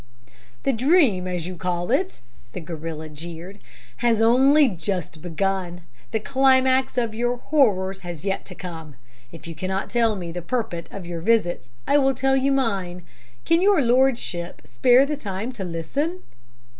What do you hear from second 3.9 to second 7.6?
'has only just begun; the climax of your